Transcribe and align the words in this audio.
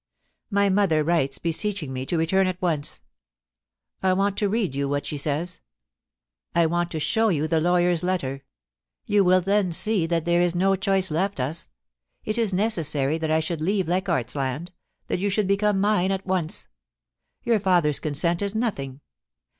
My 0.49 0.67
mother 0.67 1.03
writes 1.03 1.37
beseeching 1.37 1.93
me 1.93 2.07
to 2.07 2.17
return 2.17 2.47
at 2.47 2.59
once 2.59 3.01
I 4.01 4.13
want 4.13 4.35
to 4.37 4.49
read 4.49 4.73
you 4.73 4.89
what 4.89 5.05
she 5.05 5.15
says. 5.15 5.59
I 6.55 6.65
want 6.65 6.89
to 6.89 6.99
show 6.99 7.29
you 7.29 7.47
the 7.47 7.61
lawyer's 7.61 8.01
letter; 8.01 8.43
you 9.05 9.23
will 9.23 9.41
then 9.41 9.71
see 9.71 10.07
that 10.07 10.25
there 10.25 10.41
is 10.41 10.55
no 10.55 10.75
choice 10.75 11.11
left 11.11 11.39
us. 11.39 11.69
It 12.25 12.39
is 12.39 12.51
necessary 12.51 13.19
that 13.19 13.29
I 13.29 13.41
should 13.41 13.61
leave 13.61 13.87
Leichardt's 13.87 14.35
Land— 14.35 14.71
that 15.07 15.19
you 15.19 15.29
should 15.29 15.45
become 15.47 15.79
mine 15.79 16.09
at 16.11 16.25
once 16.25 16.67
Your 17.43 17.59
father's 17.59 17.99
consent 17.99 18.41
is 18.41 18.55
nothing. 18.55 19.01